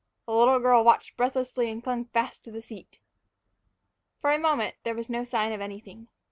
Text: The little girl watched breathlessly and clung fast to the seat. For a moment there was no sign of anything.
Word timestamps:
The 0.25 0.33
little 0.33 0.57
girl 0.57 0.83
watched 0.83 1.15
breathlessly 1.15 1.69
and 1.69 1.83
clung 1.83 2.05
fast 2.05 2.43
to 2.45 2.51
the 2.51 2.63
seat. 2.63 2.97
For 4.19 4.31
a 4.31 4.39
moment 4.39 4.73
there 4.81 4.95
was 4.95 5.09
no 5.09 5.23
sign 5.23 5.53
of 5.53 5.61
anything. 5.61 6.07